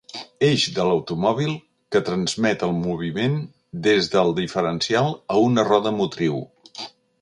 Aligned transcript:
Eix 0.45 0.63
de 0.77 0.85
l'automòbil 0.91 1.51
que 1.95 2.01
transmet 2.07 2.67
el 2.69 2.75
moviment 2.79 3.39
des 3.91 4.13
del 4.17 4.37
diferencial 4.43 5.15
a 5.37 5.41
una 5.51 5.71
roda 5.73 5.99
motriu. 6.05 6.47